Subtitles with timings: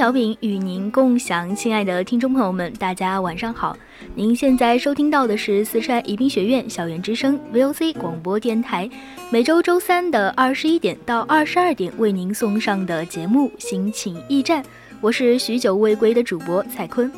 [0.00, 3.76] 调频与您共享，亲爱的听众朋友们，大家晚上好。
[4.14, 8.88] 您现在收听到的是四川宜宾学院校园之声 VOC 广播电台，
[9.28, 14.62] 每周周三的二十一点到二十二点为您送上的节目《心情驿站》，
[15.02, 17.12] 我是许久未归的主播蔡坤。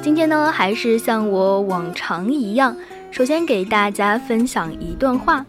[0.00, 2.76] 今天呢，还是像我往常一样，
[3.10, 5.44] 首先给大家分享一段话。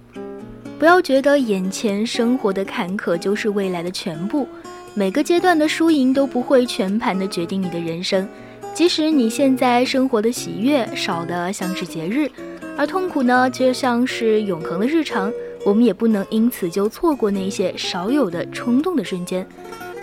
[0.80, 4.48] 不要觉得眼前生活的坎坷就是未来的全部，
[4.94, 8.28] 每个阶段的输赢都不会全盘的决定你的人生。
[8.76, 12.30] 即使你现在生活的喜悦少的像是节日，
[12.78, 15.34] 而痛苦呢，就像是永恒的日常，
[15.66, 19.48] 我们也不能因此就错过那些少有的冲动的瞬间。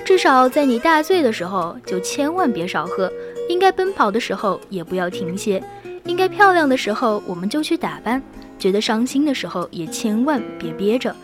[0.04, 3.08] 至少在你大醉的时候，就千万别少喝；
[3.48, 5.62] 应该奔跑的时候，也不要停歇；
[6.04, 8.20] 应该漂亮的时候，我们就去打扮。
[8.64, 11.14] 觉得伤心的时候，也千万别憋着，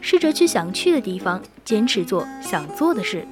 [0.00, 3.28] 试着去想去的地方，坚持做想做的事。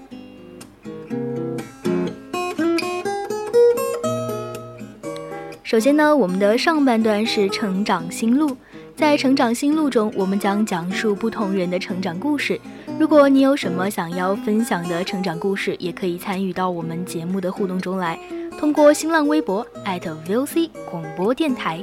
[5.63, 8.55] 首先呢，我们的上半段是成长心路，
[8.95, 12.61] 在成长心路中，我们将讲述不同人的成长故事。
[13.01, 18.21] 如果你有什么想要分享的成长故事，也可以参与到我们节目的互动中来，
[18.61, 21.83] 通过新浪微博艾特 @VOC 广播电台。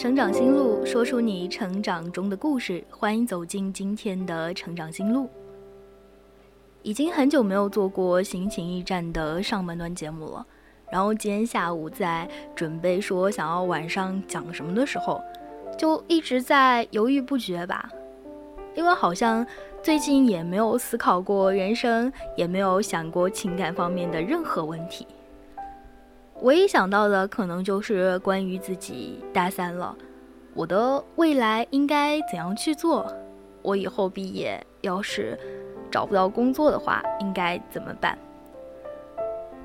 [0.00, 2.82] 成长心路，说出你成长中的故事。
[2.88, 5.28] 欢迎走进今天的成长心路。
[6.80, 10.46] 已经很久没有做过心情驿站的上半段节目了。
[10.90, 15.20] 然后今天下午在准备说想要晚上讲什么的时候，
[15.76, 17.90] 就一直在犹豫不决吧。
[18.74, 19.46] 因为好像
[19.82, 25.06] 最近也没有思考过人生，也没有想过情感方面的任何问题。
[26.42, 29.94] 唯一想到的可能就是关于自己大三了，
[30.54, 33.12] 我的未来应该怎样去做？
[33.62, 35.38] 我以后毕业要是
[35.90, 38.16] 找不到工作的话，应该怎么办？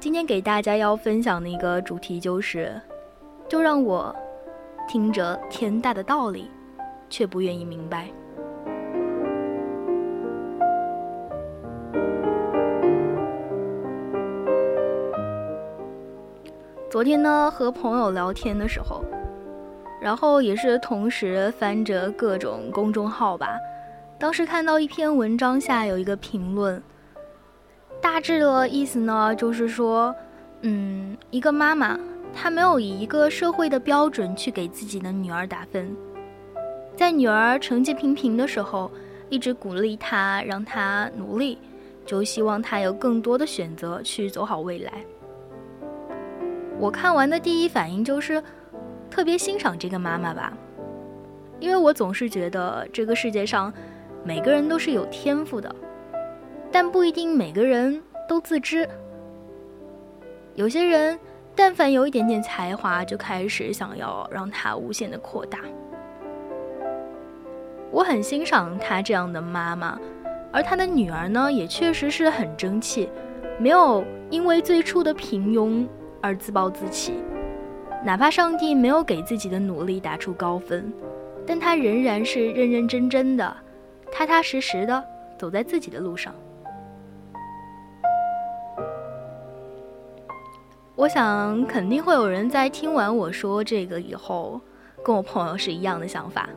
[0.02, 2.80] 今天给大家要分享的一个主题就是，
[3.47, 4.13] 就让我
[4.88, 6.52] 听着天大的道理，
[7.09, 8.09] 却不愿意明白。
[16.95, 19.03] 昨天呢，和朋友聊天的时候，
[20.00, 23.57] 然后也是同时翻着各种公众号吧。
[24.17, 26.81] 当时看到一篇文章下有一个评论，
[28.01, 30.16] 大致的意思呢，就是说，
[30.61, 32.00] 嗯，一个妈妈
[32.33, 35.94] 她没有以一个社会的标准去给自己的女儿打分，
[36.95, 38.89] 在女儿成绩平平的时候，
[39.27, 41.57] 一直鼓励她，让她努力，
[42.06, 44.94] 就希望她有更多的选择去走好未来。
[46.77, 48.44] 我看完的第一反应就是，
[49.10, 50.51] 特别欣赏这个妈妈吧，
[51.60, 53.74] 因为我总是觉得这个世界上
[54.24, 55.74] 每个人都是有天赋的，
[56.72, 58.88] 但不一定每个人都自知。
[60.54, 61.18] 有些人
[61.56, 65.60] 但凡有一点点才华，就开始想要让它无限的扩大。
[67.89, 69.98] 我很欣赏她这样的妈妈，
[70.51, 73.10] 而她的女儿呢，也确实是很争气，
[73.57, 75.88] 没有因为最初的平庸。
[76.25, 77.13] 而自暴自弃，
[78.04, 80.92] 哪怕上帝没有给自己的努力打出高分，
[81.45, 83.56] 但他仍然是认认真真的、
[84.12, 85.06] 踏踏实实的
[85.38, 86.33] 走在自己的路上。
[90.95, 94.60] 我想，肯定会有人在听完我说这个以后，
[95.04, 96.50] 跟我朋友是一样的想法。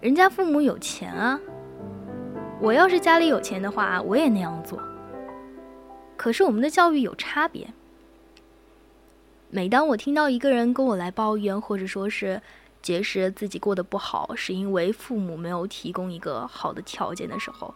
[0.00, 1.38] 人家父母有钱啊，
[2.62, 4.80] 我要是家里有钱的话，我也那样做。
[6.16, 7.68] 可是我们的教育有差别。
[9.52, 12.40] 每当我听到一个人跟我来抱怨，或者说是
[12.80, 17.74] 解释自己过得不好，是因为父母没有提供一个好的条件的时候，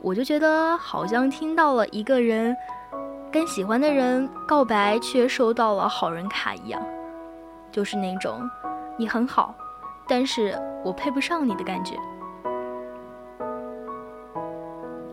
[0.00, 2.52] 我就觉得好像听到了一个人
[3.30, 6.82] 跟喜欢的人告白，却收到了好人卡一样，
[7.70, 8.40] 就是那种
[8.98, 9.54] 你很好，
[10.08, 11.94] 但是我配不上你的感觉。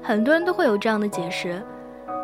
[0.02, 1.64] 很多人都会有这样的解释：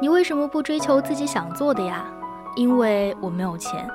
[0.02, 2.12] 你为什么不追求自己想做的呀？
[2.56, 3.88] 因为我没有钱，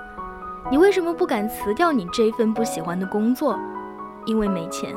[0.70, 3.58] 你为什么不敢辞掉你这份不喜欢的工作？
[4.26, 4.94] 因为没钱。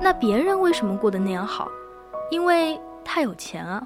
[0.00, 1.68] 那别人为什么过得那样好？
[2.30, 3.84] 因为他有钱啊。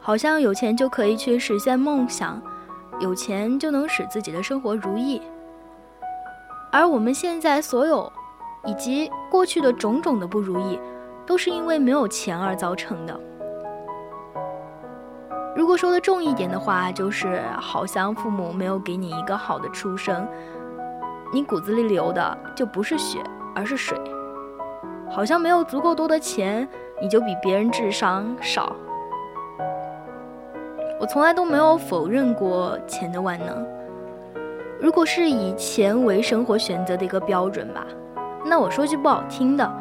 [0.00, 2.42] 好像有钱就可以去实现梦想，
[3.00, 5.22] 有钱就能使自己的生活如意。
[6.72, 8.12] 而我们现在所有，
[8.64, 10.78] 以及过去的种种的不如意，
[11.24, 13.18] 都是因为没有钱而造成的。
[15.56, 20.26] 如果说的重一点的话，就是好像父母没有给你一个好的出生，
[21.32, 23.22] 你骨子里流的就不是血，
[23.54, 23.96] 而是水。
[25.08, 26.68] 好像没有足够多的钱，
[27.00, 28.74] 你就比别人智商少。
[30.98, 33.64] 我从来都没有否认过钱的万能。
[34.80, 37.86] 如果是以钱为生活选择的一个标准吧，
[38.44, 39.72] 那我说句不好听的，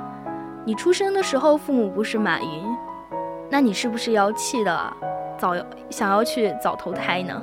[0.66, 2.78] 你出生的时候父母不是马云，
[3.50, 4.94] 那你是不是要气的？
[5.44, 5.54] 早
[5.90, 7.42] 想要去早投胎呢。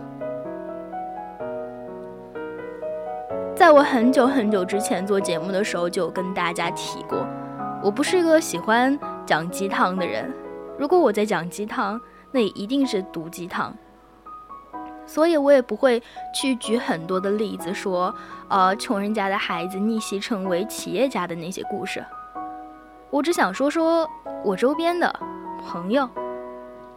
[3.55, 7.27] 在我很久很久之前做节目的时候，就跟大家提过，
[7.83, 10.33] 我不是一个喜欢讲鸡汤的人。
[10.79, 12.01] 如果我在讲鸡汤，
[12.33, 13.77] 那也一定是毒鸡汤。
[15.05, 16.03] 所以我也不会
[16.35, 18.15] 去举很多的例子，说
[18.49, 22.03] 呃穷人家的孩子逆袭成为企业家的那些故事。
[23.11, 24.09] 我只想说说
[24.43, 25.15] 我周边的
[25.67, 26.09] 朋友。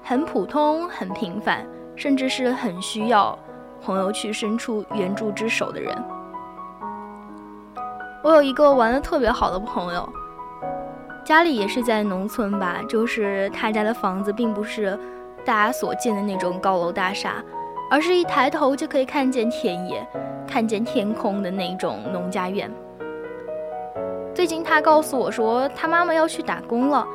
[0.05, 1.65] 很普通、很平凡，
[1.95, 3.37] 甚至是很需要
[3.81, 5.95] 朋友去伸出援助之手的人。
[8.21, 10.07] 我有一个玩的特别好的朋友，
[11.23, 14.99] 家里也是在农村吧，就是他家的房子并不是
[15.45, 17.35] 大家所见的那种高楼大厦，
[17.89, 20.05] 而是一抬头就可以看见田野、
[20.45, 22.69] 看见天空的那种农家院。
[24.35, 27.07] 最近他告诉我说，他妈妈要去打工了。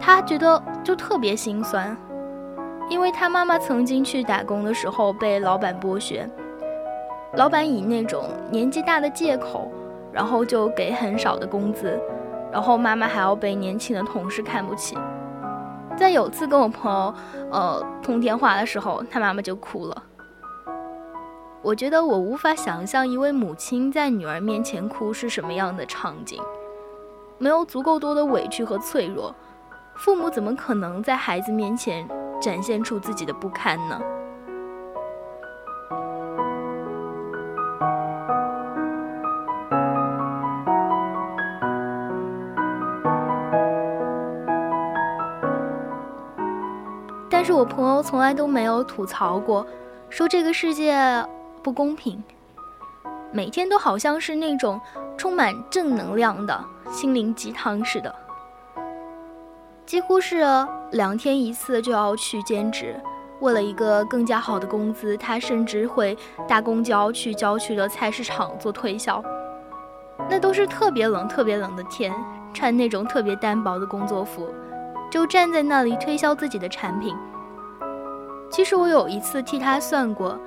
[0.00, 1.94] 他觉得就特别心酸，
[2.88, 6.26] 因为他妈妈曾经去打工的时候被老板剥削，
[7.34, 9.70] 老板以那种年纪大的借口，
[10.10, 12.00] 然后就给很少的工资，
[12.50, 14.96] 然后妈妈还要被年轻的同事看不起。
[15.94, 17.14] 在有次跟我朋友
[17.50, 20.02] 呃通电话的时候，他妈妈就哭了。
[21.60, 26.42] 我觉得我无法想象一位母亲在女儿面前哭是什么样的场景，
[27.36, 29.34] 没有足够多的委屈和脆弱。
[29.98, 32.08] 父母怎么可能在孩子面前
[32.40, 34.00] 展现出自己的不堪呢？
[47.28, 49.66] 但是我朋友从来都没有吐槽过，
[50.08, 50.96] 说这个世界
[51.62, 52.22] 不公平，
[53.32, 54.80] 每天都好像是那种
[55.16, 58.14] 充满正能量的心灵鸡汤似的。
[59.88, 60.44] 几乎是
[60.90, 62.94] 两天一次就要去兼职，
[63.40, 66.14] 为了一个更加好的工资，他甚至会
[66.46, 69.24] 搭公交去郊区的菜市场做推销。
[70.28, 72.12] 那都是特别冷、特别冷的天，
[72.52, 74.52] 穿那种特别单薄的工作服，
[75.10, 77.16] 就站在那里推销自己的产品。
[78.50, 80.38] 其实我有一次替他算过，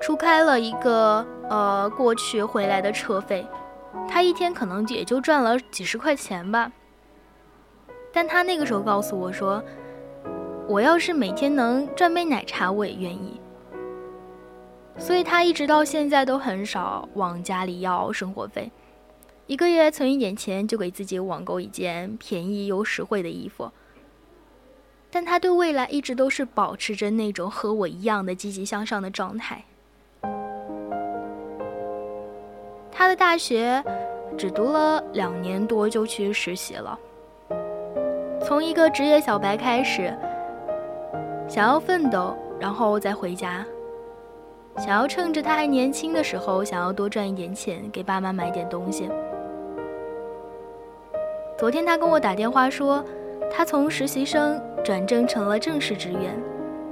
[0.00, 3.46] 除开了一个呃过去回来的车费，
[4.08, 6.72] 他一天可能也就赚了几十块钱吧。
[8.18, 9.62] 但他那个时候告诉我说
[10.66, 13.40] ：“我要是每天能赚杯奶茶，我也愿意。”
[14.98, 18.72] 所以，他一直到现在都很少往家里要生活费，
[19.46, 23.70] 一个月存一点钱就给自己网购一件便宜又实惠的衣服。
[25.12, 29.62] 但他对未来一直都是保持着那种和我一样的积极向上的状态。
[32.90, 33.80] 他的大学
[34.36, 36.98] 只读了两年多就去实习了。
[38.48, 40.10] 从一个职业小白开始，
[41.46, 43.62] 想要奋斗，然后再回家。
[44.78, 49.10] 想要趁着他还年轻的时候，想要多赚一点钱，给爸妈买点东西。
[51.58, 53.04] 昨天他跟我打电话说，
[53.52, 56.34] 他从实习生转正成了正式职员，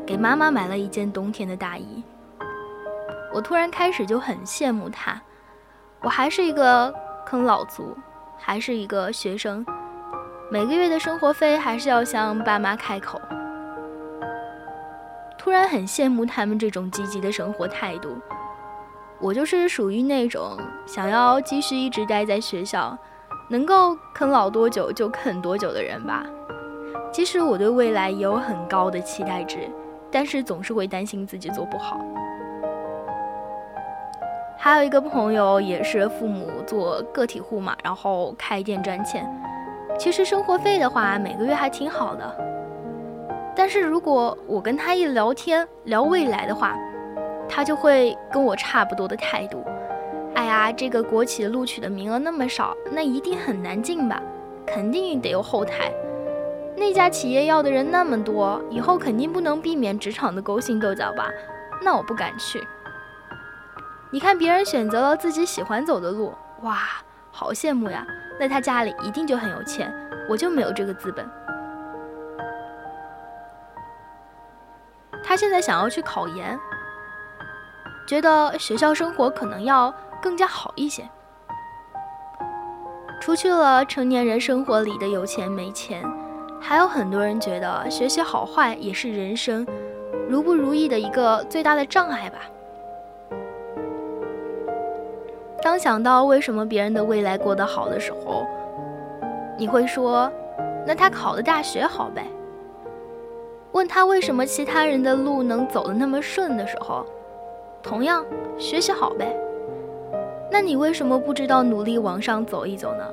[0.05, 2.05] 给妈妈买了一件冬天的大衣。
[3.33, 5.19] 我突然开始就很羡慕他，
[6.03, 6.93] 我还是一个
[7.25, 7.97] 啃老族，
[8.37, 9.65] 还是一个学生，
[10.49, 13.21] 每个月的生活费还是要向爸妈开口。
[15.37, 18.17] 突然很羡慕他们这种积极的生活态度，
[19.21, 22.97] 我就是属于那种想要继续一直待在学校。
[23.49, 26.27] 能够啃老多久就啃多久的人吧。
[27.13, 29.71] 即使我对未来也有很高的期待值，
[30.11, 32.01] 但是总是会担心自己做不好。
[34.59, 39.25] 还有一个朋友也是父母做个体户嘛，然后开店赚钱。
[39.99, 42.37] 其实生活费的话，每个月还挺好的。
[43.55, 46.77] 但是如果我跟他一聊天聊未来的话，
[47.49, 49.65] 他就会跟我差不多的态度。
[50.35, 54.21] 哎呀，这个国企录取的名额那么少，那一定很难进吧？
[54.67, 55.91] 肯定得有后台。
[56.77, 61.31] 那家企业要的人那么多，以后肯定不能避免职场的勾心斗角吧？
[61.83, 62.63] 那我不敢去。
[64.11, 66.81] 你看别人选择了自己喜欢走的路，哇，
[67.37, 68.07] 好羡慕呀！
[68.41, 69.93] 那他家里一定就很有钱，
[70.27, 71.29] 我就没有这个资本。
[75.23, 76.59] 他现在想要去考研，
[78.09, 79.95] 觉得学校生活可能要。
[80.23, 81.09] 更加好一些。
[83.21, 86.03] 除去了成年人生活里的有钱没钱，
[86.61, 89.65] 还有很多人觉得学习好坏也是人生
[90.29, 92.39] 如不如意的一个最大的障碍吧。
[95.67, 98.47] 当想到为什么别人的未来过得好的时候，
[99.59, 100.31] 你会说
[100.87, 102.25] ：“那他考的大学好呗。”
[103.75, 107.05] 问他为什么其他人的路能走得那么顺的时候，
[107.83, 108.25] 同样
[108.57, 109.37] 学习好呗。
[110.53, 113.05] 那你为什么不知道努力往上走一走呢？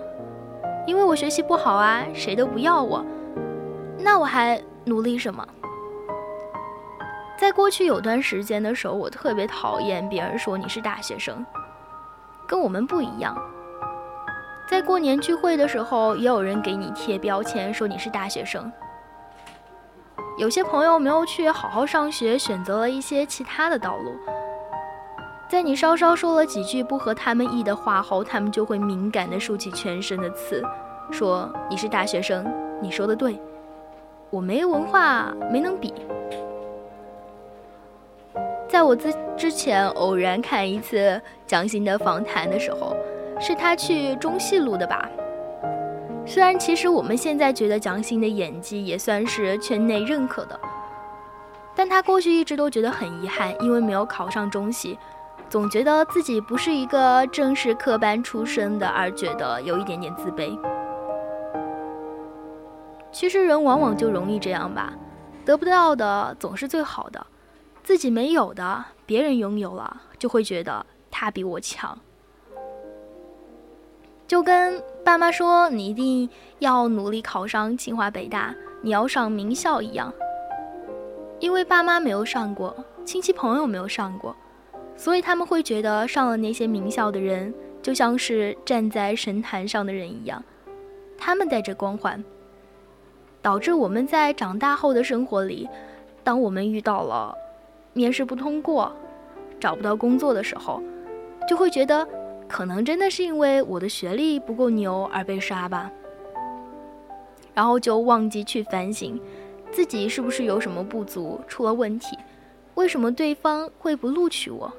[0.85, 3.03] 因为我学习不好啊，谁都不要我。
[3.97, 5.43] 那我还努力什么？
[7.35, 11.43] 在过去有段时间的时候，我特别讨厌别人说你是大学生，
[12.53, 13.35] 跟我们不一样。
[14.69, 18.71] 在过年聚会的时候，也有人给你贴标签，说你是大学生。
[20.37, 24.11] 有些朋友没有去好好上学，选择了一些其他的道路。
[25.49, 30.63] 在你稍稍说了几句不合他们意的话后，他们就会敏感地竖起全身的刺，
[31.09, 32.45] 说你是大学生，
[32.79, 33.41] 你说的对，
[34.29, 35.91] 我没文化，没能比。
[38.83, 42.95] 我之之前偶然看一次蒋欣的访谈的时候，
[43.39, 45.09] 是他去中戏录的吧？
[46.25, 50.59] 虽然其实我们现在觉得蒋欣的演技也算是圈内认可的，
[51.75, 54.97] 但他过去一直都觉得很遗憾，因为没有考上中戏。
[55.49, 60.57] 总觉得自己不是一个正式科班出身的，而觉得有一点点自卑。
[63.11, 64.93] 其实人往往就容易这样吧，
[65.45, 67.23] 得不到的总是最好的，
[67.83, 71.99] 自己没有的别人拥有了，就会觉得他比我强。
[74.25, 76.27] 就跟爸妈说你一定
[76.59, 80.11] 要努力考上清华北大，你要上名校一样，
[81.39, 82.73] 因为爸妈没有上过，
[83.03, 84.35] 亲戚朋友没有上过。
[84.95, 90.41] 所以他们会觉得上了那些名校的人就像是站在神坛上的人一样，
[91.17, 92.23] 他们带着光环，
[93.41, 95.67] 导致我们在长大后的生活里，
[96.23, 97.35] 当我们遇到了
[97.93, 98.91] 面试不通过、
[99.59, 100.81] 找不到工作的时候，
[101.47, 102.07] 就会觉得
[102.47, 105.91] 可能真的是因为我的学历不够牛而被刷吧，
[107.53, 109.19] 然后就忘记去反省
[109.71, 112.17] 自己是不是有什么不足、出了问题，
[112.75, 114.71] 为什么对方会不录取我。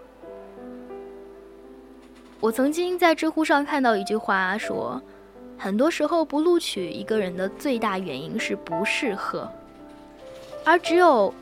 [2.40, 5.00] 我曾经在知乎上看到一句话说，
[5.56, 9.50] 很多时候不录取一个人的最大原因是不适合，
[10.64, 11.33] 而只有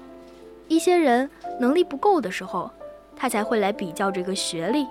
[0.73, 1.29] 一些人
[1.61, 2.71] 能力不够的时候，
[3.14, 4.87] 他才会来比较这个学历。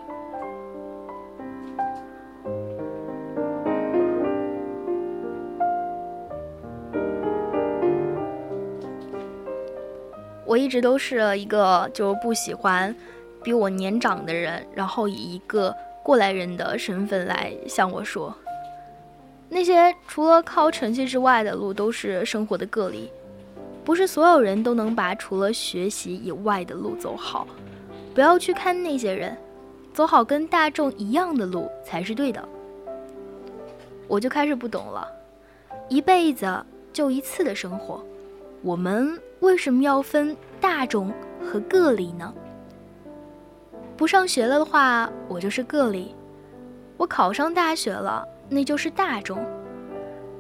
[10.46, 12.96] 我一直都是一个就不喜欢
[13.42, 15.76] 比我年长的人，然后以一个。
[16.04, 18.36] 过来人的身份来向我说，
[19.50, 23.12] 那些除了靠成绩之外的路都是生活的个例，
[23.92, 27.46] 不是所有人都能把除了学习以外的路走好。
[28.16, 29.38] 不要去看那些人，
[29.94, 32.42] 走好跟大众一样的路才是对的。
[34.08, 35.06] 我就开始不懂了，
[35.90, 38.02] 一辈子就一次的生活，
[38.62, 41.12] 我们为什么要分大众
[41.44, 42.34] 和个例呢？
[43.98, 46.16] 不上学了的话，我就是个例；
[46.96, 49.40] 我考上大学了，那就是大众；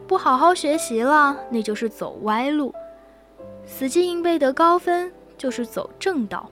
[0.08, 2.72] 不好好学习了，那就是走歪路；
[3.74, 6.51] 死记硬背得高分，就是走正道。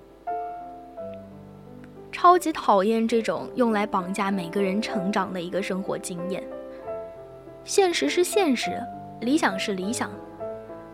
[2.14, 6.42] 超级讨厌这种用来绑架每个人成长的一个生活经验。
[7.66, 8.82] 现实是现实，
[9.20, 10.10] 理想是理想，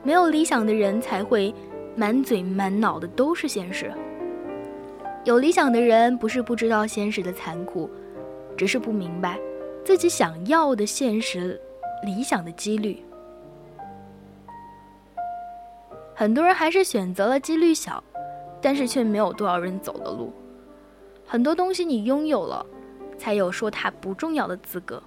[0.01, 1.53] 没有理想的人才会
[1.96, 3.94] 满嘴满脑的都是现实。
[5.25, 7.88] 有理想的人不是不知道现实的残酷，
[8.58, 9.39] 只是不明白
[9.86, 11.62] 自己想要的现实
[12.03, 13.01] 理想的几率。
[16.17, 18.01] 很多人还是选择了几率小，
[18.62, 20.31] 但是却没有多少人走的路。
[21.27, 22.65] 很多东西你拥有了，
[23.17, 25.03] 才有说它不重要的资格。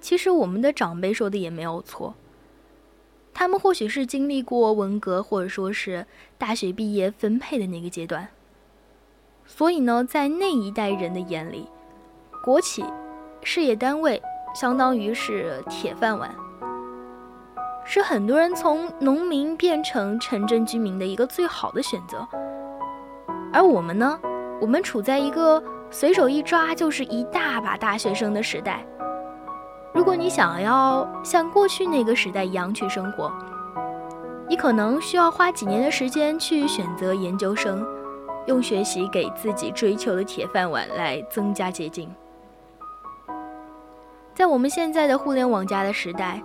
[0.00, 2.12] 其实我们的长辈说的也没有错，
[3.32, 6.04] 他们或许是经历过文革或者说是
[6.36, 8.28] 大学毕业分配的那个阶段，
[9.46, 11.68] 所以呢，在那一代人的眼里，
[12.44, 12.84] 国企、
[13.42, 14.20] 事业单位
[14.54, 16.34] 相当于是铁饭碗。
[17.84, 22.26] 是很多人从农民变成城镇居民的一个最好的选择，
[23.52, 24.18] 而我们呢，
[24.58, 28.86] 我们处在一个随手一抓就是一大把大学生的时代。
[29.92, 33.30] 如果你想要像过去那个时代一样去生活，
[34.48, 37.86] 你可能需要花几年的时间去选择研究生，
[38.46, 42.10] 用学习给自己追求的铁饭碗来增加捷径。
[44.34, 46.42] 在我们现在的互联网加的时代。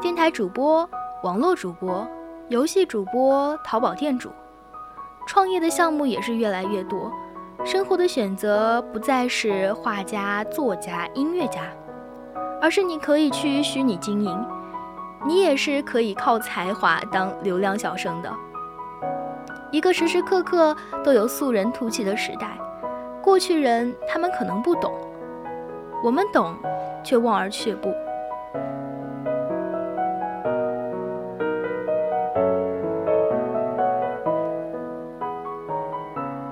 [0.00, 0.88] 电台主播、
[1.22, 2.04] 网络主播、
[2.48, 4.28] 游戏主播、淘宝店主，
[5.28, 7.12] 创业的项目也是越来越多。
[7.64, 11.60] 生活的选择不再是画家、作家、音乐家，
[12.60, 14.44] 而是你可以去虚拟经营，
[15.24, 18.34] 你也是可以靠才华当流量小生的。
[19.70, 22.58] 一个时时刻刻都有素人突起的时代，
[23.22, 24.92] 过去人他们可能不懂，
[26.02, 26.56] 我们懂，
[27.04, 27.92] 却望而却步。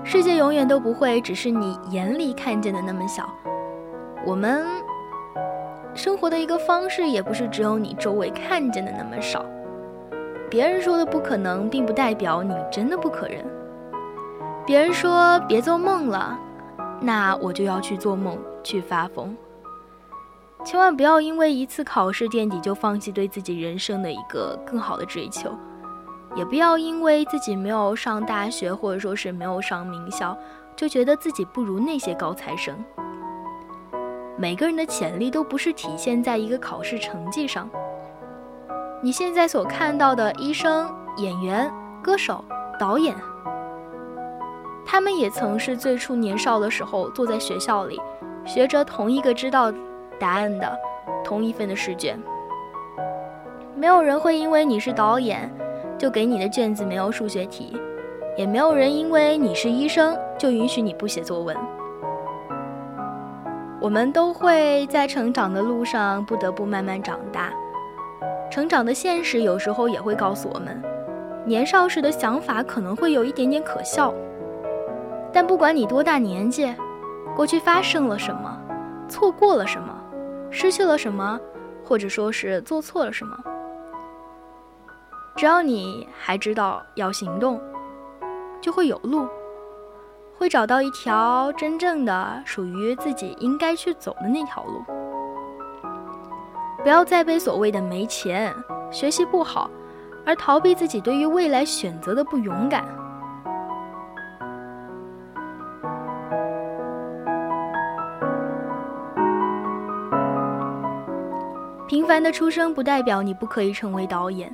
[0.05, 3.29] 世界永远都不会只是你眼里看见的那么小，
[4.27, 4.65] 我们
[5.95, 9.45] 生活的一个方式也不是只有你周围看见的那么少。
[10.49, 13.37] 别人说的不可能，并不代表你真的不可能。
[14.67, 16.39] 别人说别做梦了，
[17.01, 19.37] 那我就要去做梦，去发疯。
[20.65, 25.51] 千万不要因为一次考试垫底就放弃对自己人生的一个更好的追求。
[26.37, 30.37] 也不要因为自己没有上大学，或者说是没有上名校，
[30.77, 32.77] 就觉得自己不如那些高材生。
[34.37, 37.69] 每个人的潜力都不是体现在一个考试成绩上。
[39.03, 42.45] 你现在所看到的医生、演员、歌手、
[42.79, 43.17] 导演，
[44.91, 47.97] 他们也曾是最初年少的时候坐在学校里，
[48.45, 49.73] 学着同一个知道
[50.19, 50.77] 答案的
[51.25, 52.21] 同一份的试卷。
[53.77, 55.49] 没有人会因为你是导演。
[55.97, 57.79] 就给你的卷子没有数学题，
[58.35, 61.55] 也没有人因为你是医生就允许你不写作文。
[63.79, 67.53] 我们都会在成长的路上不得不慢慢长大，
[68.51, 70.83] 成长的现实有时候也会告诉我们，
[71.45, 74.15] 年少时的想法可能会有一点点可笑。
[75.33, 76.75] 但不管你多大年纪，
[77.37, 78.61] 过去发生了什么，
[79.09, 79.95] 错过了什么，
[80.51, 81.39] 失去了什么，
[81.85, 83.37] 或者说是做错了什么。
[85.37, 87.61] 只要你还知道要行动，
[88.61, 89.27] 就会有路，
[90.37, 94.85] 会找到一条真正的属于自己应该去走的那条路。
[96.83, 98.55] 不要再被所谓的没钱、
[98.91, 99.71] 学习不好
[100.27, 102.85] 而逃避自己对于未来选择的不勇敢。
[112.11, 114.53] 凡的出生不代表你不可以成为导演。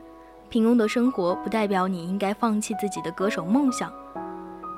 [0.50, 3.90] 平庸的生活不代表你应该放弃自己的歌手梦想，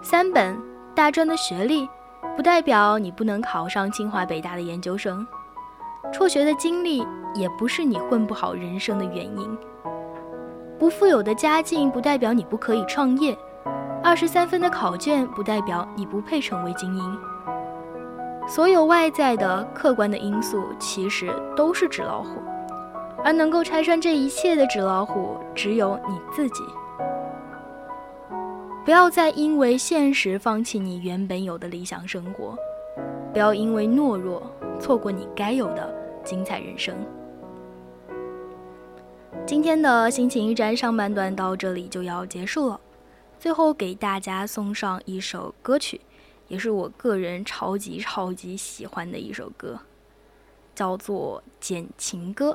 [0.00, 0.56] 三本
[0.94, 1.88] 大专的学历
[2.36, 5.26] 不代表你不能考上清华北大的研究生，
[6.12, 9.58] 辍学的经历也不是你混不好人生的原因，
[10.78, 13.36] 不富有的家境不代表你不可以创业，
[14.04, 17.18] 二十三分的考卷不代表你不配成为精英，
[18.46, 22.40] 所有外在的客观的因素其实都是纸老虎。
[23.24, 26.62] 而能够拆穿这一切的纸老虎，只有你自己。
[28.84, 32.56] 不要再因为现实放弃你原本有的理想生活，
[33.32, 34.42] 不要因为懦弱
[34.80, 36.96] 错过你该有的精彩人生。
[39.44, 42.80] 今天的心情驿站上半段到这里就要结束了，
[43.38, 46.00] 最后给大家送上一首歌曲，
[46.48, 49.80] 也是我个人超级超级喜欢的一首歌，
[50.74, 52.52] 叫做《简情歌》。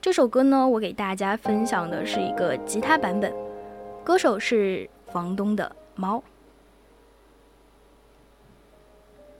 [0.00, 3.34] 这首歌呢，我给大家分享的是一个吉他版本，
[4.04, 6.22] 歌手是房东的猫。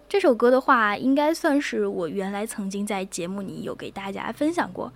[0.09, 4.93] 这首歌的话，应该算是我原来曾经在节目里有给大家分享过。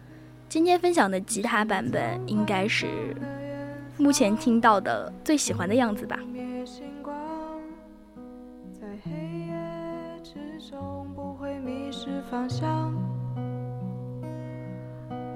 [0.49, 3.15] 今天分享的吉他版本，应该是
[3.97, 6.19] 目前听到的最喜欢的样子吧。
[8.81, 9.11] 在黑
[9.47, 9.55] 夜
[10.25, 12.93] 之中不会迷失方向，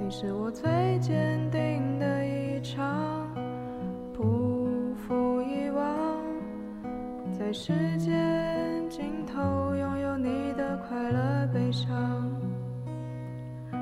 [0.06, 3.28] 你是我最坚定的一场，
[4.14, 5.84] 不负遗忘，
[7.36, 12.30] 在时间尽头拥有你的快乐悲伤。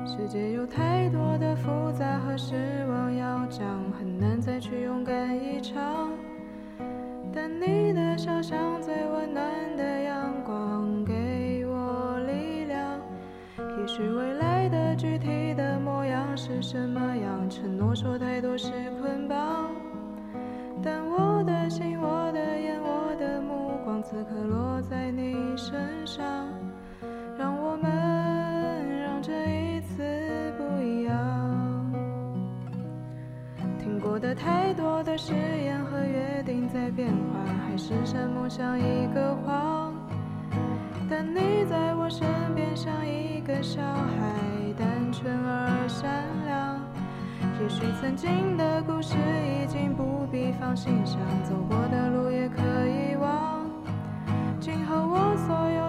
[0.03, 2.55] 世界有太多的复杂和失
[2.89, 6.09] 望要讲，很难再去勇敢一场。
[7.31, 12.99] 但你的笑像最温暖的阳光，给我力量。
[13.79, 14.74] 也许未来的
[17.65, 18.69] 承诺说太多是
[19.01, 19.71] 捆绑。
[20.83, 26.47] 但我的心，我的眼，我的目光，此刻落在你身上，
[27.39, 30.03] 让我们让这一次
[30.59, 31.91] 不一样。
[33.79, 39.91] 听过的太多的誓言和约定在变化，海誓山盟像一个谎。
[41.09, 44.35] 但你在我身边像一个小孩，
[47.65, 53.67] 也许曾经的故事已经不必放心上，走过的路也可以忘。
[54.59, 55.84] 今后我所有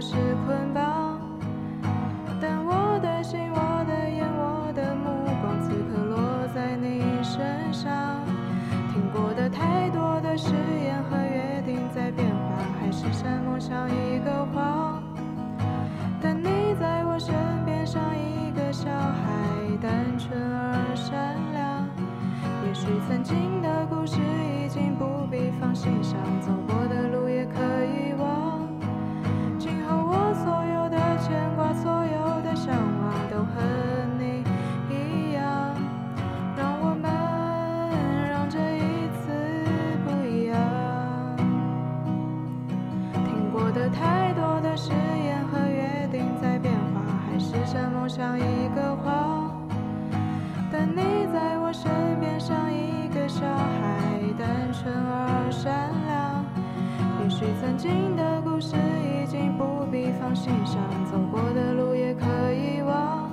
[0.00, 0.14] 是
[0.46, 0.97] 捆绑。
[47.48, 49.66] 化，海誓山盟像一个谎。
[50.70, 56.44] 但你在我身边像一个小孩，单纯而善良。
[57.22, 60.76] 也许曾经的故事已经不必放心上，
[61.10, 63.27] 走过的路也可以忘。